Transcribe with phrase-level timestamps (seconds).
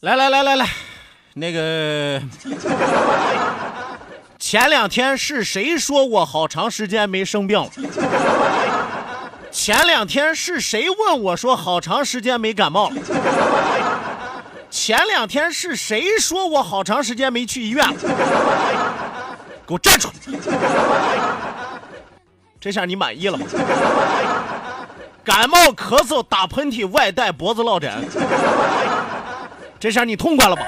[0.00, 0.68] 来来来来来，
[1.34, 2.22] 那个
[4.38, 7.68] 前两天是谁说我好长时间没生病了？
[9.50, 12.96] 前两天是谁问我说好长时间没感冒了？
[14.70, 17.94] 前两天是谁说我好长时间没去医院了？
[19.66, 20.38] 给我站出来！
[22.60, 23.44] 这下你满意了吗？
[25.24, 27.92] 感冒、咳嗽、打喷嚏、外带、脖子落枕。
[29.80, 30.62] 这下你痛快了吧？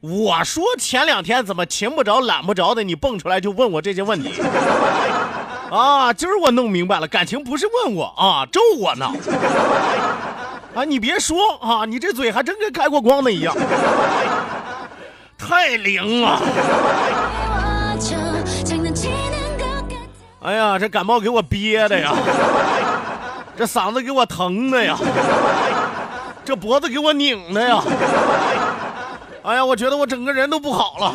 [0.00, 4.40] 我说前两天怎么勤不着懒不着的，你蹦出来就问我这些问题
[5.70, 6.12] 啊？
[6.12, 9.12] 今儿我弄明白了，感情不是问我啊，咒我呢。
[10.74, 13.54] 啊，你别说啊，你这嘴还真跟开过光的一样，
[15.36, 16.40] 太灵了。
[20.42, 22.14] 哎呀，这感冒给我憋的呀，
[23.56, 24.96] 这嗓子给我疼的呀。
[26.46, 27.82] 这脖子给我拧的呀！
[29.42, 31.12] 哎呀，我觉得我整个人都不好了。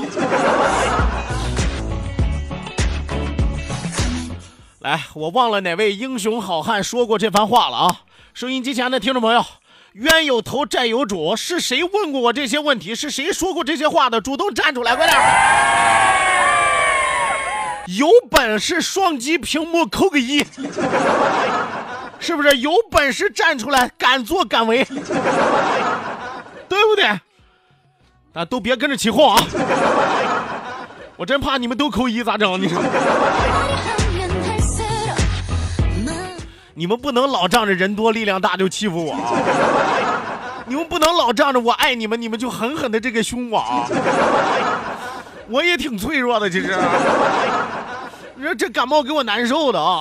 [4.80, 7.96] 来，我忘了哪位英雄好汉说过这番话了啊！
[8.34, 9.46] 收音机前的听众朋友，
[9.94, 12.94] 冤有头债有主，是谁问过我这些问题？
[12.94, 14.20] 是谁说过这些话的？
[14.20, 15.18] 主动站出来，快点！
[17.97, 20.46] 有本事双击屏幕扣个一。
[22.22, 24.86] 是不是有本事站出来，敢作敢为，
[26.70, 27.04] 对不对？
[28.34, 29.44] 啊，都别跟着起哄啊！
[31.18, 32.62] 我真怕你们都扣一，咋整？
[32.62, 32.82] 你说，
[36.74, 39.34] 你们不能老仗着人多力量大就欺负我啊！
[40.66, 43.86] 你们不能老仗着我爱你们，你们就狠狠的这个凶我啊！
[45.50, 46.78] 我也挺脆弱的，其实。
[48.36, 50.00] 你说这感冒给我难受的啊！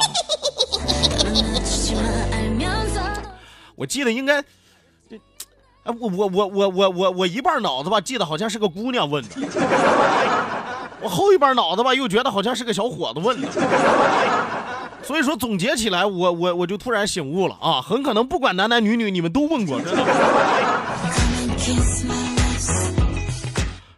[3.80, 4.42] 我记得应该，
[5.08, 5.16] 这，
[5.84, 9.30] 哎，我我我我我我我一半脑子吧，记得好像是个姑娘问的，
[11.00, 13.48] 我后一半脑子吧，又觉得好像是个小伙子问的，
[15.02, 20.04] 所以说总结起来，我我我就突然醒悟了啊，很可能不管男男女女，你们都问过，真的，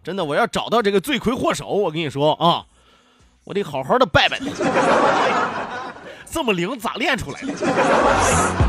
[0.04, 2.66] 真的，我要找到这个罪魁祸首，我跟你说啊，
[3.42, 4.48] 我得好好的拜拜你，
[6.30, 8.61] 这么灵咋练出来的？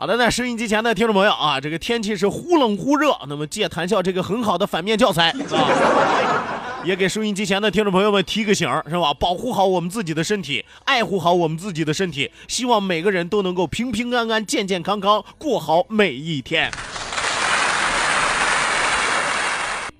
[0.00, 9.12] 好的，那收音机前的听众朋友啊，这个天气是忽冷忽热，那么借谈笑这个很好的反面教材啊， 也给收音机前的听众朋友们提个醒是吧？
[9.12, 16.70] 保护好我们自己的身体，爱护好我们自己的身体，希望每个人都能够平平安安、健健康康过好每一天。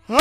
[0.07, 0.17] 啊！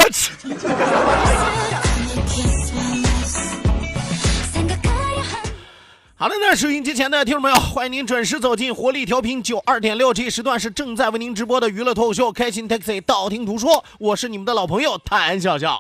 [6.20, 15.80] 好的，那收音机前的听众朋友，欢迎您准时走进活力调频九二点六，这一时段是正在为您直播的娱乐脱口秀《开心 Taxi》，道听途说，我是你们的老朋友谭笑笑。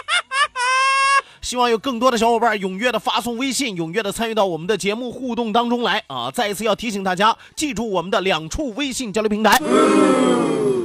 [1.40, 6.30] 希望有更多的小伙伴踊跃的发送微信，踊跃的参与到我们的节目互动当中来啊！
[6.30, 9.58] 再一次要提醒大家，记住我们的两处微信交流平台，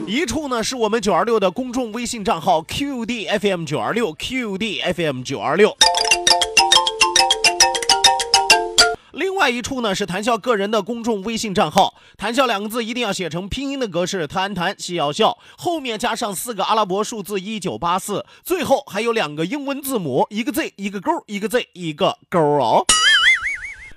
[0.07, 5.75] 一处呢是我们九二六的公众微信账号 QDFM 九二六 QDFM 九二六。
[9.41, 22.85] 外一处呢是谈笑个人的公众微信账号，谈笑两个字一定要写成拼音的格式，谈谈笑笑，后面加上四个阿拉伯数字一九八四，最后还有两个英文字母，一个 Z 一个勾，一个 Z 一个勾哦。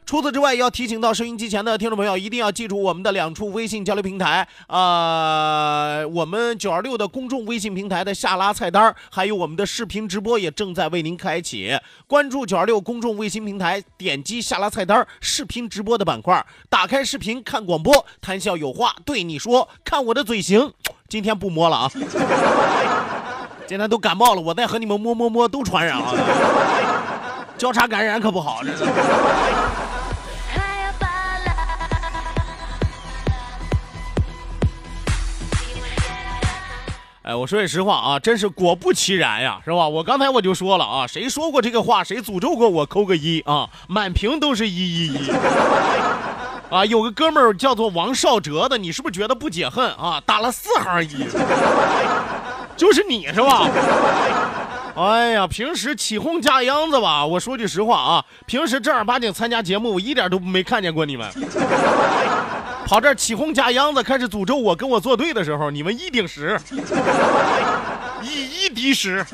[0.07, 11.75] 除此之外，要提醒到收音机前的听众朋友，一定要记住我们的两处微信交流平台啊、我们九二六的公众微信平台的下拉菜单，还有我们的视频直播也正在为您开启。
[12.07, 20.71] 关注九二六公众微信平台，点击下拉菜单视频直播的板块，打开视频看广播，谈笑有话对你说，看我的嘴型。
[21.09, 21.91] 今天不摸了啊，
[23.67, 26.15] 今天都感冒了，我再和你们摸摸摸都传染了，
[27.57, 28.71] 交叉感染可不好，这
[37.25, 39.89] 哎，我说句实话啊，真是果不其然呀，是吧？
[39.89, 45.31] 我刚才我就说了啊，谁说过这个话，谁诅咒过我，扣个一啊，满屏都是一一一。
[46.69, 50.23] 啊，有个哥们儿叫做王少哲的，你是不是觉得不解恨啊？
[50.27, 51.27] 打了四行一，
[52.77, 53.71] 就是你是吧？
[54.95, 61.27] 哎呀，平时起哄架秧子吧，我说句实话啊，平时正儿八经参加节目，我一点都没看见过你们。
[62.87, 66.61] 跑这儿起哄架秧子，开始诅咒我跟我作对的时候，你们一顶十，
[68.23, 68.29] 以
[68.67, 69.25] 一敌十。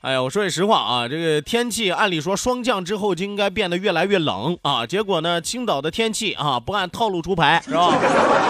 [0.00, 7.92] 哎呀，我说句实话啊，这个天气按理说霜降之后就应该变得越来越冷啊，结果呢，青岛的天气啊不按套路出牌，是吧？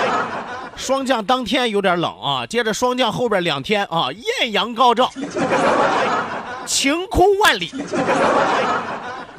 [0.76, 4.08] 霜降当天有点冷啊，接着霜降后边两天啊，
[4.40, 5.10] 艳阳高照，
[6.66, 7.72] 晴空万里。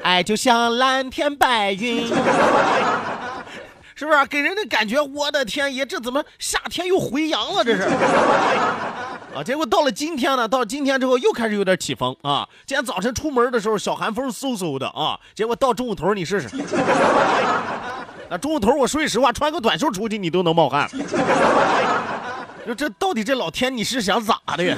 [0.05, 2.05] 哎，就像蓝天白云，
[3.95, 5.01] 是不是给人的感觉？
[5.01, 7.63] 我的天爷，这怎么夏天又回阳了？
[7.63, 7.81] 这是
[9.33, 9.41] 啊！
[9.43, 12.47] 结果到了今天呢，到了今天之后又开始有点起风啊。
[12.67, 15.19] 今天早晨出门的时候，小寒风嗖嗖的啊。
[15.33, 16.47] 结果到中午头，你试试，
[18.29, 20.87] 那中午头我说句实话，穿个短袖出去你都能冒汗。
[22.67, 24.77] 就这到底这老天你是想咋的呀？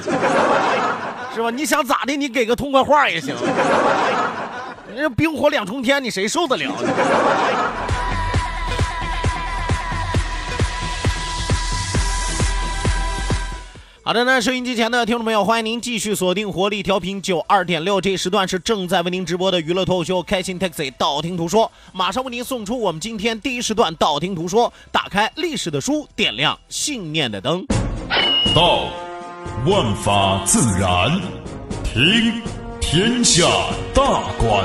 [1.34, 1.50] 是吧？
[1.50, 2.16] 你想咋的？
[2.16, 3.34] 你给个痛快话也行。
[4.98, 6.74] 你这冰火两重天，你谁受得了？
[14.02, 27.64] 好的呢，收音机前的听众朋友，欢迎您继续锁定活力调频九二点六，这时段是正在为您直播的娱乐脱口秀《开心 Taxi》，道听途说，马上为您送出我们今天第一时段道听途说，打开历史的书，点亮信念的灯。
[28.52, 28.88] 道，
[29.64, 31.20] 万法自然；
[31.84, 32.42] 听，
[32.80, 33.44] 天下
[33.94, 34.02] 大
[34.38, 34.64] 观；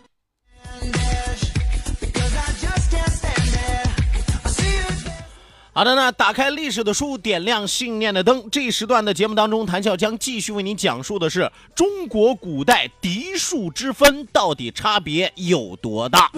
[5.73, 8.43] 好的那，打开历史的书，点亮信念的灯。
[8.51, 16.29] 这一时段的节目当中，谭笑将继续为您讲述的是中国古代嫡庶之分到底差别有多大。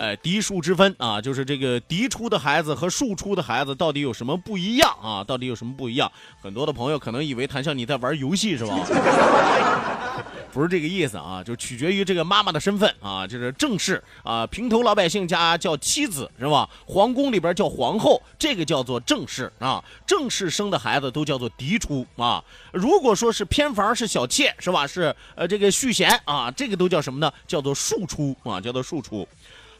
[0.00, 5.22] 哎，嫡庶之分啊，就是这个嫡出的孩子和庶出的孩子到底有什么不一样啊？
[5.22, 6.10] 到底有什么不一样？
[6.42, 8.80] 很多的朋友可能以为谭笑你在玩游戏是吧？
[10.52, 16.68] 不是这个意思啊，就取决于这个妈妈的身份啊，就是正室啊，平头老百姓家叫妻子是吧？
[16.86, 19.82] 皇宫里边叫皇后，这个叫做正室啊。
[20.06, 22.44] 正室生的孩子都叫做嫡出啊。
[22.70, 24.86] 如果说是偏房是小妾是吧？
[24.86, 27.32] 是呃这个续弦啊，这个都叫什么呢？
[27.46, 29.26] 叫做庶出啊，叫做庶出。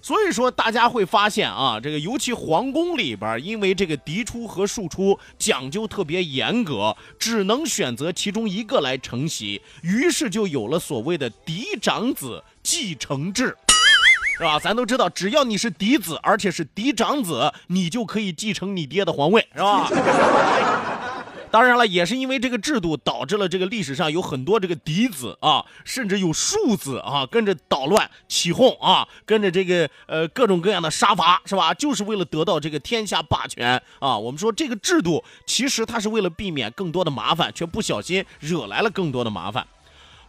[0.04, 13.56] 所以说，大家会发现啊，这个尤其皇宫里边，因为这个嫡出和庶出讲究特别严格，只能选择其中一个来承袭，于是就有了所谓的嫡长子继承制，
[14.36, 14.58] 是吧？
[14.58, 19.88] 咱都知道，只要你是嫡子，而且是嫡长子，你就可以继承你爹的皇位，是吧？
[21.53, 31.75] 当然了，也是因为这个制度，导致了这个历史上有很多这个嫡子啊，甚至有庶子啊，跟着捣乱起哄啊，跟着这个呃各种各样的杀伐，是吧？
[31.75, 34.17] 就是为了得到这个天下霸权啊。
[34.17, 39.67] 我们说这个制度其实它是为了避免更多的麻烦，却不小心惹来了更多的麻烦。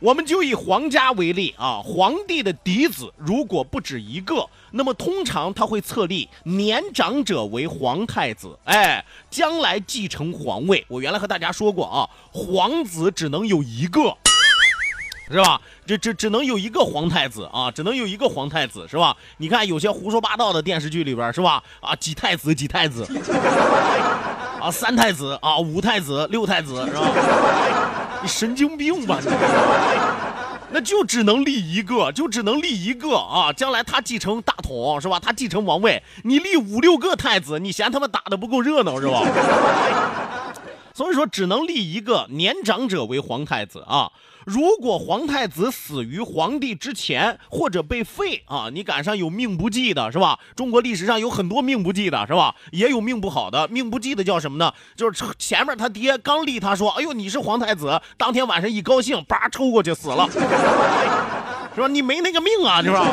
[0.04, 10.86] 我们就以皇家为例啊，皇帝的嫡子如果不止一个，那么通常他会册立年长者为皇太子，哎，将来继承皇位。
[10.90, 14.14] 我原来和大家说过啊，皇子只能有一个，
[15.32, 15.62] 是吧？
[15.86, 19.16] 这这只能有一个皇太子啊，只能有一个皇太子，是吧？
[19.38, 21.64] 你看有些胡说八道的电视剧里边，是吧？
[21.80, 23.08] 啊，几太子几太子，
[24.60, 28.03] 啊，三太子啊，五太子六太子，是吧？
[28.24, 29.28] 你神经病吧你！
[30.72, 33.52] 那就只能立一个，就只能立一个啊！
[33.52, 35.20] 将来他继承大统是吧？
[35.20, 39.22] 他继承王位，你立五六个太子，你嫌他们打的不够热闹是吧？
[40.96, 44.10] 所以说只能立一个年长者为皇太子啊。
[44.46, 50.40] 如果皇太子死于皇帝之前，或者被废啊，你赶上有命不济的是吧？
[50.56, 52.56] 中国历史上有很多命不济的是吧？
[52.72, 54.74] 也有命不好的，命不济的叫什么呢？
[54.96, 60.30] 就是前面他爹刚立他说，哎呦你是皇太子，当天晚上一高兴，叭抽过去死了，
[61.76, 61.88] 是吧？
[61.88, 63.06] 你没那个命啊，是吧？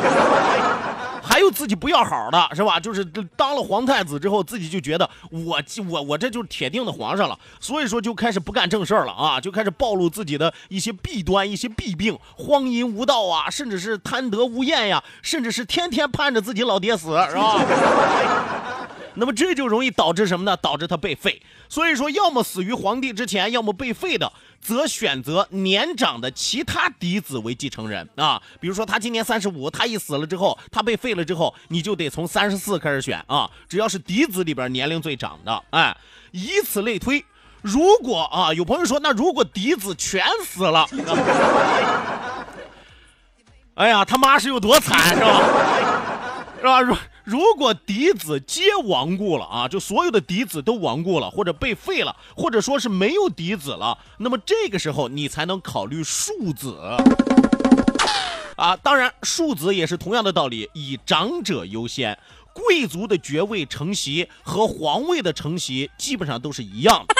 [1.31, 2.77] 还有自己不要好的是吧？
[2.77, 3.05] 就是
[3.37, 18.80] 当了皇太子之后，自己就觉得我我我这就是铁定的皇上了，所以说就开始不干正事了啊，就开始暴露自己的一些弊端、一些弊病，荒淫无道啊，甚至是贪得无厌呀，甚至是天天盼着自己老爹死，是吧？
[19.15, 20.55] 那么这就容易导致什么呢？
[20.57, 21.41] 导致他被废。
[21.69, 28.41] 所以说，要么死于皇帝之前，要么被废的，则选择年长的其他嫡子为继承人啊。
[28.59, 33.49] 比如说他今年三十五，他一死了之后，他被废了之后，你就得从三十四开始选啊。
[33.69, 35.95] 只要是嫡子里边年龄最长的，哎，
[36.31, 37.23] 以此类推。
[37.61, 40.85] 如果啊，有朋友说，那如果嫡子全死了，
[43.75, 45.21] 哎呀，他妈是有多惨，是
[46.63, 46.79] 吧？
[46.83, 46.99] 是吧？
[47.23, 56.77] 如果嫡子皆亡故了啊，就所有的嫡子都亡故了，或者被废了，或者说是没有嫡子了，那么这个时候你才能考虑庶子
[58.55, 58.75] 啊。
[58.77, 62.17] 当然，庶子也是同样的道理，以长者优先。
[62.53, 67.15] 贵族的爵位承袭和皇位的承袭基本上都是一样的。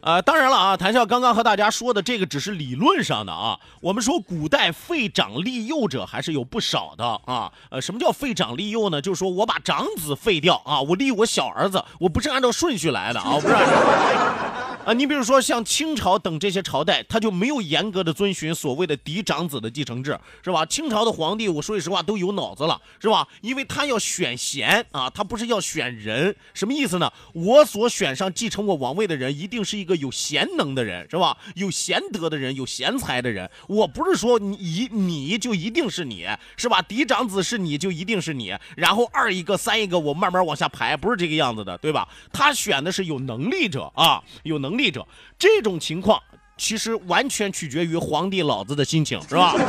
[0.00, 3.58] 呃，当然了啊，谭笑刚刚和大家说的这个只是理论上的啊。
[3.80, 7.52] 我们说古代废长立幼者还是有不少的啊。
[7.70, 9.02] 呃，什么叫废长立幼呢？
[9.02, 13.54] 就是说我把长子废掉啊，我立我小儿子，我不是按照顺序来的啊，不是。
[14.88, 20.64] 啊，你比如说像清朝等这些朝代，他就没有严格的遵循所谓的嫡长子的继承制，是吧？
[20.64, 23.28] 清朝的皇帝，我说句实话都有脑子了，是吧？
[23.42, 27.12] 因为他要选贤啊，他不是要选人，什么意思呢？
[27.34, 31.36] 我所选上继承我王位的人，一定是一个有贤能的人，是吧？
[31.56, 33.50] 有贤德的人，有贤才的人。
[33.66, 36.26] 我不是说你一你就一定是你，
[36.56, 36.80] 是吧？
[36.80, 42.08] 嫡长子是你就一定是你，然后二一个三一个，我慢慢往下排，不是这个样子的，对吧？
[42.32, 44.77] 他选的是有能力者啊，有能。
[44.78, 45.06] 力者
[45.38, 46.22] 这种情况
[46.56, 49.52] 其实完全取决于皇帝老子的心情，是吧？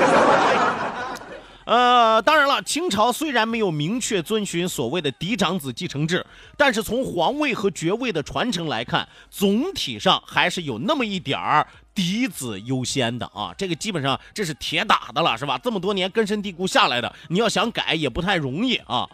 [1.66, 6.26] 呃，当然了，清朝虽然没有明确遵循所谓的嫡长子继承制，
[6.58, 13.54] 但是从皇位和爵位的传承来看，总体上还是有那么一点儿嫡子优先的啊。
[13.56, 15.60] 这个基本上这是铁打的了，是吧？
[15.60, 19.08] 这么多年根深蒂固下来的，你要想改也不太容易啊。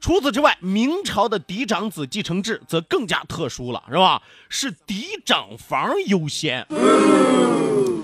[0.00, 4.22] 除此之外，明朝的嫡长子继承制则更加特殊了，是吧？
[4.48, 6.66] 是嫡长房优先。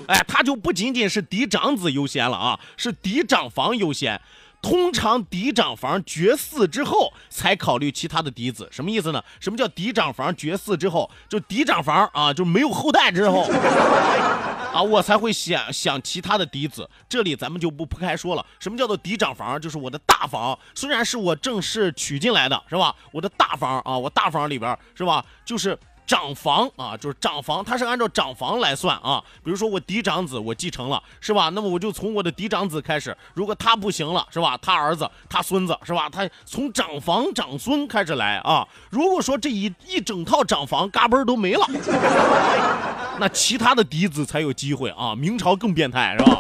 [0.09, 4.21] 哎，他就不仅仅是嫡长子优先了啊，是嫡长房优先。
[4.63, 8.69] 通常嫡长房绝嗣之后，才考虑其他的嫡子。
[8.71, 9.23] 什么意思呢？
[9.41, 11.11] 什么叫嫡长房绝嗣之后？
[11.29, 13.43] 就嫡长房啊，就没有后代之后。
[14.73, 18.47] 啊，我才会想想其他的嫡子，这里咱们就不铺开说了。
[18.61, 19.61] 什么叫做嫡长房？
[19.61, 22.95] 就是我的大房，虽然是我正式娶进来的，是吧？
[23.11, 25.23] 我的大房啊，我大房里边是吧？
[25.45, 25.79] 就是。
[26.07, 29.23] 长房啊，就是长房，它是按照长房来算啊。
[29.43, 31.49] 比如说我嫡长子我继承了，是吧？
[31.51, 34.59] 那么我就从我的嫡长子开始，如果他不行了，是吧？
[34.61, 36.09] 他儿子、他孙子，是吧？
[36.09, 38.67] 他从长房、长孙开始来啊。
[38.91, 41.67] 如果说这一一整套长房嘎嘣都没了，
[43.19, 45.15] 那其他的嫡子才有机会啊。
[45.15, 46.37] 明朝更变态，是吧？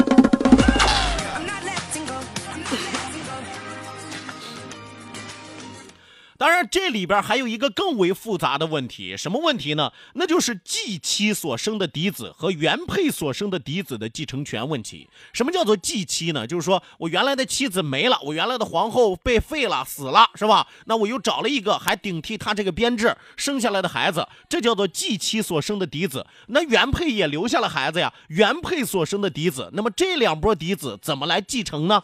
[6.42, 9.92] 当然，这里边还有一个更为复杂的问题，什么问题呢？
[10.14, 15.08] 那就是继妻所生的嫡子和原配所生的嫡子的继承权问题。
[15.32, 16.44] 什么叫做继妻呢？
[16.44, 20.66] 就是说我原来的妻子没了，我原来的皇后被废了，死了，是吧？
[20.86, 26.26] 那我又找了一个，还顶替他这个编制生下来的孩子，这叫做继妻所生的嫡子。
[26.48, 32.02] 那原配也留下了孩子呀，原配所生的嫡子，那么这两波嫡子怎么来继承呢？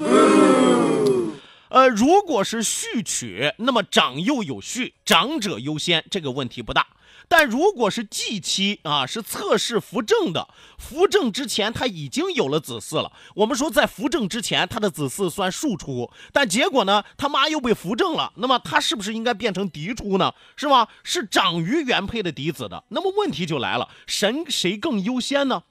[1.71, 6.87] 呃，如果是续娶，那么长幼有序，长者优先，这个问题不大。
[7.31, 10.49] 但如果是继妻啊，是测试扶正的，
[10.79, 13.13] 扶正之前他已经有了子嗣了。
[13.35, 20.33] 我们说在扶正之前，他的子嗣算庶出，但结果呢，他妈又被扶正了，那么他是不是应该变成嫡出呢？
[20.57, 20.89] 是吗？
[21.05, 22.83] 是长于原配的嫡子的。
[22.89, 25.63] 那么问题就来了，神谁更优先呢？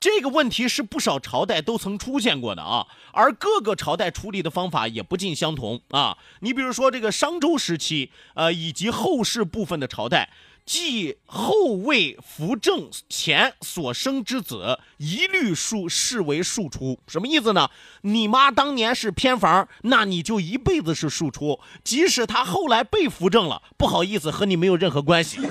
[0.00, 6.18] 这个问题是不少朝代都曾出现过的啊，而各个朝代处理的方法也不尽相同啊。
[6.40, 10.30] 你比如说这个商周时期，呃，以及后世部分的朝代，
[10.66, 16.98] 继后位扶正前所生之子，一律数视为庶出。
[17.06, 17.70] 什么意思呢？
[18.02, 25.38] 你妈当年是偏房，那你就一辈子是庶出，即使她后来被扶正了，不好意思，和你没有任何关系。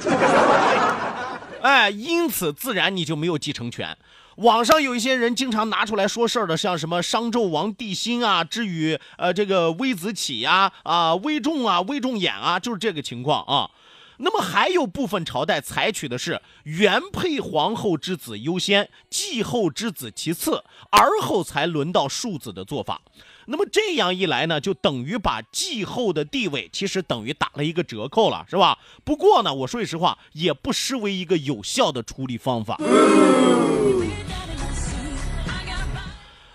[1.61, 3.97] 哎，因此自然你就没有继承权。
[4.37, 13.69] 网上有一些人经常拿出来说事儿的，像什么商纣王帝辛啊，至于呃这个微子启呀、啊微仲啊、微仲衍啊，就是这个情况啊。
[14.17, 23.01] 那么还有部分朝代采取的是原配皇后之子优先，继后之子其次，而后才轮到庶子的做法。
[23.47, 28.77] 那么这样一来呢，就等于把继后的地位其实等于打了一个折扣了，是吧？
[29.03, 32.79] 不过呢，我说句实话，也不失为一个有效的处理方法。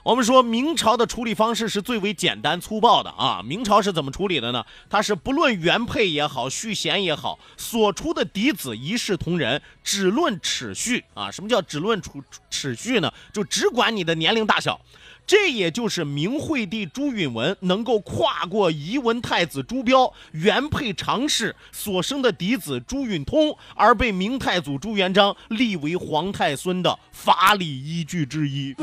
[0.08, 3.42] 我们说明朝的处理方式是最为简单粗暴的啊！
[3.44, 4.64] 明朝是怎么处理的呢？
[4.88, 11.30] 它是不论原配也好，续弦也好，所出的嫡子一视同仁，只论齿序啊！
[11.30, 12.10] 什么叫只论齿
[12.48, 13.12] 齿序呢？
[13.34, 14.80] 就只管你的年龄大小。
[15.26, 28.74] 这也就是明惠帝朱允文能够跨过仪文太子朱标原配常氏所生的嫡子朱允通，而被明太祖朱元璋立为皇太孙的法理依据之一。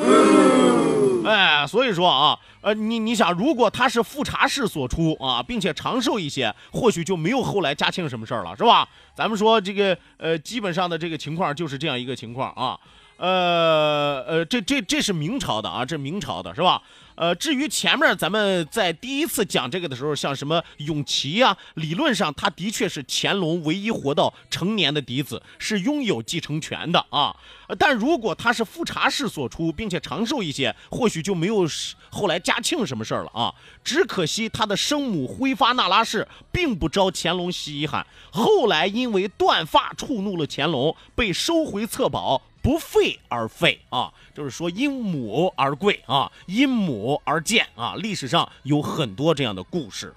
[1.25, 8.87] 哎，所以说啊，呃，你你想，如果他是富察氏所出啊，并且长寿一些，或许就没有后来嘉庆什么事儿了，是吧？
[9.15, 12.77] 咱们说这个，呃，基本上的这个情况就是这样一个情况啊。
[13.17, 16.81] 呃呃，这这这是明朝的啊，这明朝的是吧？
[17.15, 27.35] 呃，至于前面咱们在第一次讲这个的时候，像什么永琪啊，理论上他的确是乾隆唯一活到成年的嫡子，是拥有继承权的啊。
[27.79, 31.65] 但如果他是富察氏所出，并且长寿一些，或许就没有
[32.09, 33.53] 后来嘉庆什么事儿了啊。
[33.83, 42.41] 只可惜他的生母辉发那拉氏并不招乾隆稀罕，后来因为断发触怒了乾隆，被收回册宝。
[42.65, 50.11] 不废而废啊，就是说因母而贵啊，因母而贱啊，历史上有很多这样的故事。